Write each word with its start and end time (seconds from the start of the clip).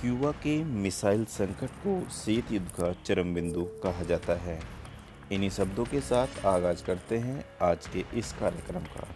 Cuba 0.00 0.30
के 0.32 0.52
missile 0.64 1.24
संकट 1.24 1.70
को 1.84 1.92
शीत 2.10 2.50
युद्ध 2.52 2.68
का 2.70 2.92
चरम 3.04 3.32
बिंदु 3.34 3.62
कहा 3.82 4.02
जाता 4.02 4.34
है। 4.34 4.58
इन्हीं 5.32 5.48
शब्दों 5.50 5.84
के 5.84 6.00
साथ 6.00 6.44
आगाज़ 6.46 6.84
करते 6.84 7.18
हैं 7.18 7.44
आज 7.62 7.86
के 7.86 8.04
इस 8.14 8.32
कार्यक्रम 8.32 8.84
का। 8.88 9.06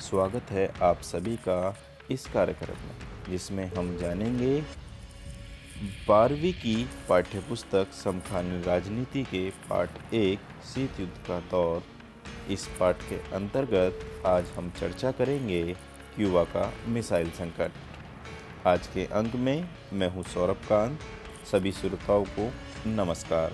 स्वागत 0.00 0.50
है 0.50 0.66
आप 0.82 1.00
सभी 1.02 1.36
का 1.36 1.76
इस 2.10 2.26
कार्यक्रम 2.26 2.84
में, 2.86 2.94
जिसमें 3.30 3.64
हम 3.74 3.96
जानेंगे 3.96 4.60
बारहवीं 6.08 6.52
की 6.52 6.76
पाठ्यपुस्तक 7.08 7.92
समखानी 7.94 8.62
राजनीति 8.62 9.22
के 9.24 9.48
पाठ 9.70 10.14
एक 10.14 10.38
शीत 10.74 11.00
युद्ध 11.00 11.26
का 11.28 11.40
दौर। 11.50 11.82
इस 12.52 12.68
पाठ 12.80 13.08
के 13.08 13.22
अंतर्गत 13.34 14.26
आज 14.26 14.52
हम 14.56 14.70
चर्चा 14.80 15.10
करेंगे 15.12 15.62
क्यूबा 16.16 16.44
का 16.44 16.72
मिसाइल 16.88 17.30
संकट। 17.30 17.70
आज 18.66 18.86
के 18.86 19.04
अंक 19.06 19.34
में 19.34 19.68
मैं 19.92 20.08
हूँ 20.10 20.22
सौरभ 20.22 20.56
कांत। 20.68 21.00
सभी 21.52 21.72
श्रोताओं 21.72 22.24
को 22.24 22.52
नमस्कार। 22.86 23.52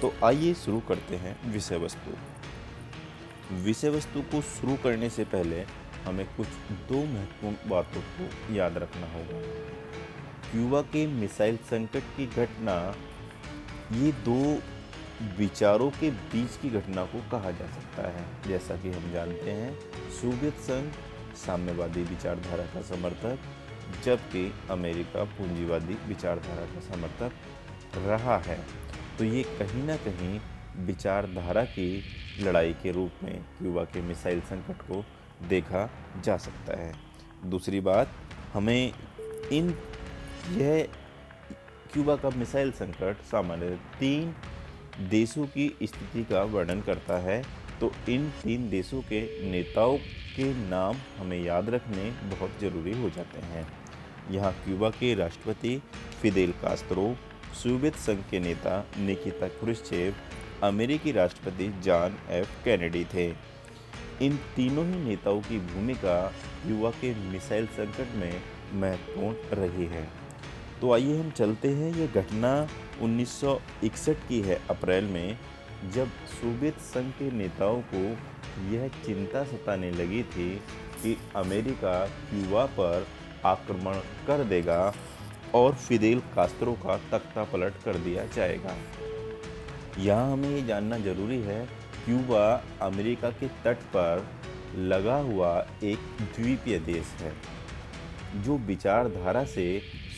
तो 0.00 0.12
आइए 0.24 0.54
शुरू 0.54 0.80
करते 0.80 1.16
हैं 1.16 1.52
विषय 1.52 1.76
वस्तु 1.76 2.16
विषय 3.54 3.88
वस्तु 3.88 4.22
को 4.22 4.40
शुरू 4.42 4.76
करने 4.76 5.10
से 5.10 5.24
पहले 5.24 5.60
हमें 6.04 6.26
कुछ 6.36 6.46
दो 6.88 7.04
महत्वपूर्ण 7.04 7.70
बातों 7.70 8.00
को 8.00 8.54
याद 8.54 8.78
रखना 8.78 9.06
होगा। 9.06 9.40
क्यूबा 10.50 10.80
के 10.82 11.06
मिसाइल 11.06 11.56
संकट 11.56 12.12
की 12.16 12.26
घटना, 12.26 12.94
ये 13.92 14.12
दो 14.12 14.62
विचारों 15.38 15.90
के 15.90 16.10
बीच 16.10 16.56
की 16.56 16.70
घटना 16.70 17.04
को 17.04 17.20
कहा 17.30 17.50
जा 17.50 17.66
सकता 17.66 18.10
है। 18.10 18.26
जैसा 18.48 18.76
कि 18.76 18.90
हम 18.90 19.12
जानते 19.12 19.50
हैं, 19.50 19.78
सोवियत 20.10 20.54
संघ 20.60 20.92
साम्यवादी 21.36 22.02
विचारधारा 22.02 22.64
का 22.64 22.82
समर्थक 22.82 23.38
जबकि 24.04 24.52
अमेरिका 24.70 25.24
पूंजीवादी 25.24 25.94
विचारधारा 25.94 26.64
का 26.66 26.80
समर्थक 26.80 27.32
रहा 28.06 28.38
है। 28.38 28.58
तो 29.18 29.24
ये 29.24 29.42
कहीं 29.42 29.82
ना 29.82 29.96
कहीं 29.96 30.40
विचारधारा 30.86 31.64
की 31.64 32.04
लड़ाई 32.40 32.72
के 32.72 32.92
रूप 32.92 33.12
में 33.22 33.42
क्यूबा 33.42 33.84
के 33.84 34.00
मिसाइल 34.00 34.40
संकट 34.40 34.82
को 34.82 35.04
देखा 35.48 35.90
जा 36.24 36.36
सकता 36.36 36.80
है। 36.80 36.94
दूसरी 37.46 37.80
बात, 37.80 38.08
हमें 38.52 38.92
इन, 39.52 39.74
यह 40.50 40.88
क्यूबा 41.92 42.16
का 42.16 42.30
मिसाइल 42.30 42.72
संकट 42.72 43.16
सामान्य 43.22 43.80
तीन 44.00 44.34
देशों 45.08 45.46
की 45.46 45.76
स्थिति 45.82 46.24
का 46.24 46.42
वर्णन 46.42 46.80
करता 46.80 47.18
है। 47.18 47.63
तो 47.80 47.92
इन 48.08 48.28
तीन 48.42 48.68
देशों 48.70 49.00
के 49.02 49.20
नेताओं 49.50 49.96
के 50.36 50.52
नाम 50.68 50.96
हमें 51.18 51.40
याद 51.44 51.68
रखने 51.70 52.10
बहुत 52.26 52.60
ज़रूरी 52.60 52.92
हो 53.02 53.10
जाते 53.10 53.40
हैं। 53.46 53.66
यहाँ 54.30 54.52
क्यूबा 54.64 54.90
के 54.90 55.14
राष्ट्रपति 55.14 55.80
फिदेल 56.22 56.52
कास्त्रो 56.52 57.14
सोवियत 57.62 57.96
संघ 57.96 58.18
के 58.30 58.40
नेता 58.40 58.84
निकिता 58.98 59.48
क्रुश्चेव 59.48 60.14
अमेरिकी 60.62 61.12
राष्ट्रपति 61.12 61.68
जॉन 61.84 62.16
एफ़ 62.30 62.64
कैनेडी 62.64 63.04
थे। 63.04 63.28
इन 64.22 64.36
तीनों 64.56 64.86
ही 64.86 65.00
नेताओं 65.04 65.40
की 65.40 65.58
भूमिका 65.58 66.32
युवा 66.66 66.90
के 66.90 67.14
मिसाइल 67.30 67.66
संकट 67.66 68.14
में 68.16 68.40
महत्वपूर्ण 68.80 69.56
रही 69.56 69.86
है। 69.86 70.08
तो 70.80 70.92
आइए 70.92 71.18
हम 71.18 71.30
चलते 71.30 71.68
हैं। 71.68 71.94
ये 71.94 72.06
घटना 72.06 72.50
1961 73.02 74.26
की 74.28 74.40
है 74.40 74.60
अप्रैल 74.70 75.04
में। 75.04 75.38
जब 75.92 76.10
सोवियत 76.30 76.78
संघ 76.82 77.10
के 77.12 77.30
नेताओं 77.30 77.80
को 77.92 77.98
यह 78.70 78.88
चिंता 79.04 79.42
सताने 79.44 79.90
लगी 79.90 80.22
थी 80.22 80.48
कि 81.02 81.16
अमेरिका 81.36 81.94
क्यूबा 82.06 82.64
पर 82.78 83.06
आक्रमण 83.46 83.98
कर 84.26 84.44
देगा 84.44 84.92
और 85.54 85.74
फिदेल 85.76 86.20
कास्त्रो 86.34 86.72
का 86.84 86.96
तख्ता 87.10 87.44
पलट 87.44 87.82
कर 87.84 87.96
दिया 87.98 88.24
जाएगा। 88.26 88.74
यहाँ 89.98 90.32
हमें 90.32 90.48
ये 90.50 90.62
जानना 90.66 90.98
ज़रूरी 90.98 91.40
है, 91.40 91.64
क्यूबा 92.04 92.46
अमेरिका 92.82 93.30
के 93.30 93.48
तट 93.64 93.82
पर 93.96 94.26
लगा 94.76 95.16
हुआ 95.16 95.52
एक 95.84 95.98
द्वीपीय 96.36 96.78
देश 96.78 97.12
है, 97.20 97.32
जो 98.42 98.56
विचारधारा 98.66 99.44
से 99.44 99.66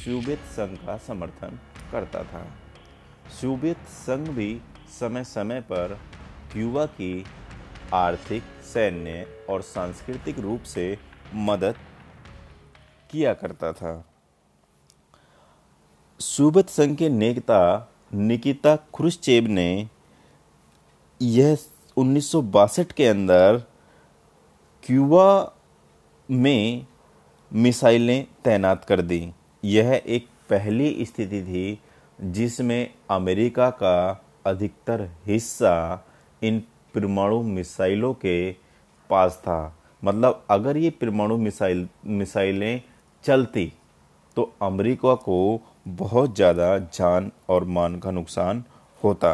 सोवियत 0.04 0.38
संघ 0.52 0.76
का 0.78 0.96
समर्थन 1.06 1.58
करता 1.92 2.22
था। 2.22 2.46
सोवियत 3.40 3.78
संघ 3.98 4.28
भी 4.28 4.50
समय 4.88 5.24
समय 5.24 5.60
पर 5.60 5.98
क्यूबा 6.52 6.86
की 6.86 7.24
आर्थिक, 7.94 8.42
सैन्य 8.42 9.26
और 9.50 9.62
सांस्कृतिक 9.62 10.38
रूप 10.38 10.62
से 10.62 10.98
मदद 11.34 11.74
किया 13.10 13.34
करता 13.34 13.72
था। 13.72 14.04
सोवियत 16.20 16.68
संघ 16.68 16.96
के 16.96 17.08
नेता 17.08 17.92
निकिता 18.14 18.76
क्रुश्चेव 18.76 19.46
ने 19.46 19.90
यह 21.22 21.58
उन्नीस 21.96 22.32
सौ 22.32 22.42
बासठ 22.42 22.92
के 22.92 23.06
अंदर 23.06 23.62
क्यूबा 24.86 25.52
में 26.30 26.86
मिसाइलें 27.52 28.26
तैनात 28.44 28.84
कर 28.84 29.00
दी। 29.00 29.32
यह 29.64 30.02
एक 30.06 30.28
पहली 30.50 31.04
स्थिति 31.04 31.42
थी 31.42 31.80
जिसमें 32.20 32.94
अमेरिका 33.10 33.70
का 33.70 34.22
अधिकतर 34.46 35.08
हिस्सा 35.26 35.74
इन 36.42 36.58
परमाणु 36.94 37.42
मिसाइलों 37.44 38.12
के 38.14 38.52
पास 39.10 39.36
था। 39.42 39.58
मतलब 40.02 40.44
अगर 40.50 40.76
ये 40.76 40.90
परमाणु 40.92 41.36
मिसाइल, 41.36 41.88
मिसाइलें 42.06 42.82
चलती 43.24 43.72
तो 44.36 44.52
अमेरिका 44.62 45.14
को 45.14 45.60
बहुत 45.88 46.34
ज़्यादा 46.36 46.76
जान 46.78 47.30
और 47.48 47.64
मान 47.66 47.98
का 47.98 48.10
नुकसान 48.10 48.64
होता। 49.00 49.30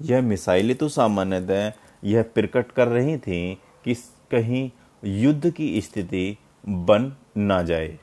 यह 0.00 0.22
मिसाइलें 0.22 0.76
तो 0.76 0.88
सामान्यतः 0.88 1.72
यह 2.04 2.22
प्रकट 2.34 2.72
कर 2.72 2.88
रही 2.88 3.16
थी 3.18 3.54
कि 3.84 3.94
कहीं 4.30 4.70
युद्ध 5.02 5.50
की 5.50 5.80
स्थिति 5.80 6.36
बन 6.64 7.12
ना 7.36 7.62
जाए। 7.62 7.98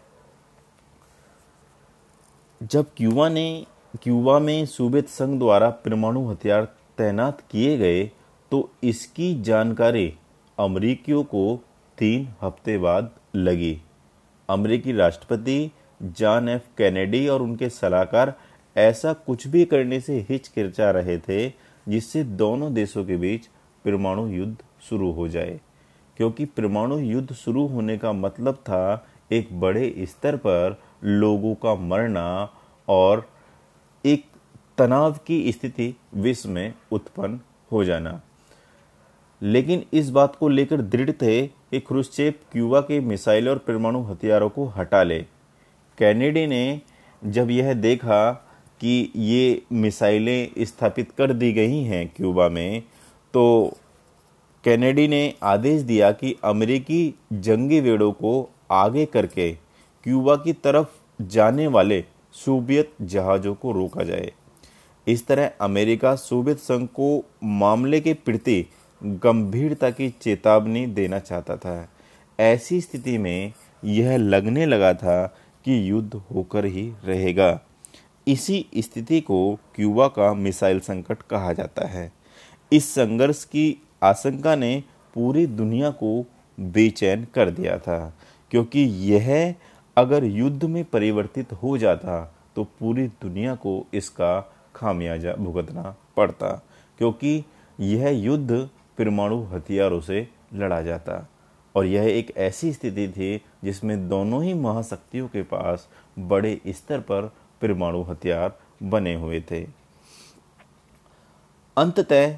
जब 2.61 2.85
क्यूबा 2.97 3.29
ने 3.29 3.65
क्यूबा 4.03 4.37
में 4.39 4.65
सोवियत 4.65 5.09
संघ 5.09 5.37
द्वारा 5.39 5.69
परमाणु 5.83 6.25
हथियार 6.29 6.63
तैनात 6.97 7.41
किए 7.51 7.77
गए 7.77 8.03
तो 8.51 8.69
इसकी 8.83 9.33
जानकारी 9.41 10.13
अमरीकियों 10.57 11.23
को 11.23 11.43
तीन 11.97 12.27
हफ़्ते 12.41 12.77
बाद 12.77 13.09
लगी। 13.35 13.77
अमरीकी 14.49 14.93
राष्ट्रपति 14.93 15.71
जॉन 16.01 16.49
एफ़. 16.49 16.61
कैनेडी 16.77 17.27
और 17.27 17.41
उनके 17.41 17.69
सलाहकार 17.69 18.33
ऐसा 18.75 19.13
कुछ 19.13 19.47
भी 19.47 19.63
करने 19.65 19.99
से 19.99 20.25
हिचकिचा 20.29 20.89
रहे 20.91 21.17
थे, 21.19 21.47
जिससे 21.87 22.23
दोनों 22.23 22.73
देशों 22.73 23.05
के 23.05 23.17
बीच 23.17 23.45
परमाणु 23.85 24.27
युद्ध 24.27 24.57
शुरू 24.89 25.11
हो 25.11 25.27
जाए। 25.27 25.59
क्योंकि 26.17 26.45
परमाणु 26.45 26.97
युद्ध 26.97 27.33
शुरू 27.33 27.65
होने 27.67 27.97
का 27.97 28.11
मतलब 28.11 28.55
था 28.55 29.05
एक 29.31 29.59
बड़े 29.59 29.93
स्तर 30.09 30.35
पर 30.35 30.79
लोगों 31.03 31.55
का 31.55 31.75
मरना 31.75 32.27
और 32.87 33.27
एक 34.05 34.25
तनाव 34.77 35.17
की 35.27 35.51
स्थिति 35.51 35.95
विश्व 36.15 36.49
में 36.49 36.73
उत्पन्न 36.91 37.39
हो 37.71 37.83
जाना। 37.83 38.21
लेकिन 39.41 39.83
इस 39.93 40.09
बात 40.09 40.35
को 40.35 40.49
लेकर 40.49 40.81
दृढ़ 40.81 41.11
थे 41.11 41.47
कि 41.47 41.79
क्रुश्चेव 41.79 42.33
क्यूबा 42.51 42.79
के 42.81 42.99
मिसाइल 42.99 43.49
और 43.49 43.57
परमाणु 43.57 44.03
हथियारों 44.03 44.49
को 44.49 44.65
हटा 44.67 45.03
ले। 45.03 45.19
कैनेडी 45.97 46.47
ने 46.47 46.81
जब 47.25 47.51
यह 47.51 47.73
देखा 47.73 48.31
कि 48.81 49.11
ये 49.15 49.61
मिसाइलें 49.71 50.65
स्थापित 50.65 51.11
कर 51.11 51.33
दी 51.33 51.51
गई 51.53 51.83
हैं 51.83 52.07
क्यूबा 52.15 52.49
में 52.49 52.81
तो 53.33 53.77
कैनेडी 54.63 55.07
ने 55.07 55.33
आदेश 55.43 55.81
दिया 55.81 56.11
कि 56.11 56.35
अमेरिकी 56.43 57.15
जंगी 57.33 57.79
वेड़ों 57.79 58.11
को 58.11 58.49
आगे 58.71 59.05
करके 59.05 59.51
क्यूबा 60.03 60.35
की 60.35 60.53
तरफ़ 60.53 61.23
जाने 61.23 61.67
वाले 61.67 62.03
सोवियत 62.35 62.91
जहाज़ों 63.01 63.53
को 63.55 63.71
रोका 63.71 64.03
जाए। 64.03 64.31
इस 65.07 65.25
तरह 65.27 65.51
अमेरिका 65.61 66.15
सोवियत 66.15 66.59
संघ 66.59 66.87
को 66.89 67.25
मामले 67.43 67.99
के 68.01 68.13
प्रति 68.13 68.65
गंभीरता 69.01 69.89
की 69.89 70.09
चेतावनी 70.21 70.85
देना 70.87 71.19
चाहता 71.19 71.55
था। 71.57 71.89
ऐसी 72.39 72.81
स्थिति 72.81 73.17
में 73.17 73.53
यह 73.83 74.15
लगने 74.17 74.65
लगा 74.65 74.93
था 74.93 75.25
कि 75.65 75.89
युद्ध 75.89 76.15
होकर 76.31 76.65
ही 76.65 76.91
रहेगा। 77.05 77.59
इसी 78.27 78.65
स्थिति 78.77 79.19
को 79.21 79.55
क्यूबा 79.75 80.07
का 80.07 80.33
मिसाइल 80.33 80.79
संकट 80.79 81.21
कहा 81.21 81.53
जाता 81.53 81.87
है। 81.87 82.11
इस 82.71 82.89
संघर्ष 82.89 83.43
की 83.43 83.81
आशंका 84.03 84.55
ने 84.55 84.83
पूरी 85.13 85.45
दुनिया 85.47 85.89
को 85.91 86.25
बेचैन 86.57 87.27
कर 87.33 87.49
दिया 87.49 87.77
था, 87.77 88.17
क्योंकि 88.51 88.79
यह 89.11 89.53
अगर 89.97 90.23
युद्ध 90.23 90.63
में 90.63 90.83
परिवर्तित 90.85 91.53
हो 91.53 91.77
जाता 91.77 92.23
तो 92.55 92.63
पूरी 92.79 93.07
दुनिया 93.21 93.55
को 93.55 93.85
इसका 93.93 94.39
खामियाजा 94.75 95.33
भुगतना 95.35 95.95
पड़ता, 96.17 96.49
क्योंकि 96.99 97.43
यह 97.79 98.09
युद्ध 98.09 98.69
परमाणु 98.97 99.41
हथियारों 99.45 99.99
से 100.01 100.27
लड़ा 100.53 100.81
जाता। 100.81 101.27
और 101.75 101.85
यह 101.85 102.03
एक 102.09 102.31
ऐसी 102.37 102.71
स्थिति 102.73 103.07
थी 103.07 103.41
जिसमें 103.63 104.07
दोनों 104.09 104.43
ही 104.43 104.53
महाशक्तियों 104.53 105.27
के 105.27 105.41
पास 105.43 105.87
बड़े 106.19 106.59
स्तर 106.67 106.99
पर 106.99 107.31
परमाणु 107.61 108.01
हथियार 108.03 108.57
बने 108.83 109.13
हुए 109.15 109.41
थे। 109.51 109.63
अंततः 111.77 112.37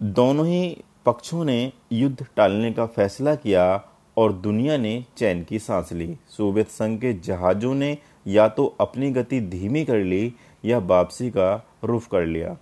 दोनों 0.00 0.46
ही 0.46 0.84
पक्षों 1.06 1.44
ने 1.44 1.72
युद्ध 1.92 2.26
टालने 2.36 2.72
का 2.72 2.86
फैसला 2.86 3.34
किया 3.34 3.64
और 4.16 4.32
दुनिया 4.32 4.76
ने 4.76 5.04
चैन 5.16 5.42
की 5.44 5.58
सांस 5.58 5.92
ली। 5.92 6.16
सोवियत 6.28 6.68
संघ 6.68 7.00
के 7.00 7.12
जहाज़ों 7.20 7.74
ने 7.74 7.96
या 8.26 8.48
तो 8.48 8.66
अपनी 8.80 9.10
गति 9.10 9.40
धीमी 9.40 9.84
कर 9.84 9.98
ली 9.98 10.32
या 10.64 10.78
वापसी 10.78 11.30
का 11.30 11.54
रुख 11.84 12.06
कर 12.06 12.26
लिया। 12.26 12.56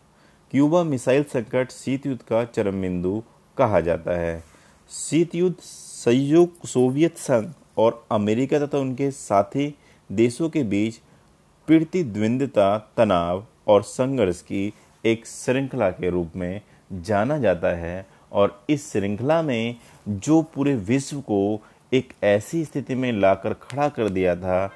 क्यूबा 0.53 0.83
मिसाइल 0.83 1.23
संकट 1.25 1.71
शीत 1.71 2.07
युद्ध 2.07 2.23
का 2.23 2.45
चरम 2.45 2.81
बिंदु 2.83 3.23
कहा 3.57 3.81
जाता 3.81 4.19
है। 4.19 4.43
शीत 4.91 5.35
युद्ध 5.35 5.57
संयुक्त 5.59 6.67
सोवियत 6.67 7.17
संघ 7.19 7.53
और 7.79 8.05
अमेरिका 8.11 8.67
तथा 8.67 8.79
उनके 8.79 9.11
साथी 9.11 9.75
देशों 10.11 10.49
के 10.51 10.63
बीच 10.63 11.01
द्विंदता, 11.69 12.79
तनाव 12.97 13.45
और 13.67 13.83
संघर्ष 13.83 14.41
की 14.43 14.73
एक 15.05 15.27
श्रृंखला 15.27 15.91
के 15.91 16.11
रूप 16.11 16.33
में 16.37 16.61
जाना 16.93 17.39
जाता 17.39 17.69
है 17.69 18.07
और 18.33 18.65
इस 18.71 18.93
श्रृंखला 18.93 19.43
में 19.43 19.77
जो 20.09 20.43
पूरे 20.43 20.75
विश्व 20.75 21.21
को 21.21 21.61
एक 21.93 22.13
ऐसी 22.23 22.65
स्थिति 22.65 22.95
में 22.95 23.13
लाकर 23.13 23.55
खड़ा 23.55 23.89
कर 23.89 24.09
दिया 24.09 24.37
था 24.37 24.67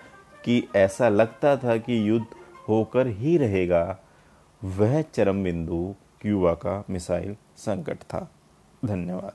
कि 0.45 0.69
ऐसा 0.77 1.09
लगता 1.09 1.57
था 1.57 1.77
कि 1.77 2.09
युद्ध 2.09 2.27
होकर 2.69 3.07
ही 3.07 3.37
रहेगा, 3.37 3.99
वह 4.65 5.03
चरम 5.03 5.45
बिंदु 5.45 5.95
क्यूबा 6.21 6.55
का 6.55 6.85
मिसाइल 6.91 7.37
संकट 7.57 7.97
था। 7.97 8.31
धन्यवाद। 8.85 9.33